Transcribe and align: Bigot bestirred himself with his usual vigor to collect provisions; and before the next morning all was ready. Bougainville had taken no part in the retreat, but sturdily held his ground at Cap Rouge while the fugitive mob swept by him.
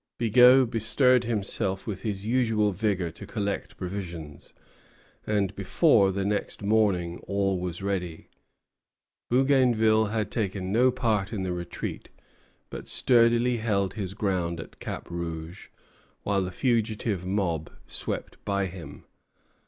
Bigot 0.17 0.71
bestirred 0.71 1.25
himself 1.25 1.85
with 1.85 2.01
his 2.01 2.25
usual 2.25 2.71
vigor 2.71 3.11
to 3.11 3.27
collect 3.27 3.77
provisions; 3.77 4.51
and 5.27 5.55
before 5.55 6.11
the 6.11 6.25
next 6.25 6.63
morning 6.63 7.19
all 7.27 7.59
was 7.59 7.83
ready. 7.83 8.27
Bougainville 9.29 10.05
had 10.05 10.31
taken 10.31 10.71
no 10.71 10.91
part 10.91 11.31
in 11.31 11.43
the 11.43 11.53
retreat, 11.53 12.09
but 12.71 12.87
sturdily 12.87 13.57
held 13.57 13.93
his 13.93 14.15
ground 14.15 14.59
at 14.59 14.79
Cap 14.79 15.07
Rouge 15.11 15.67
while 16.23 16.41
the 16.41 16.51
fugitive 16.51 17.23
mob 17.23 17.69
swept 17.85 18.43
by 18.43 18.65
him. 18.65 19.05